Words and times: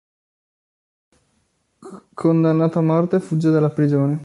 Condannato 2.15 2.79
a 2.79 2.81
morte, 2.81 3.19
fugge 3.19 3.51
dalla 3.51 3.69
prigione. 3.69 4.19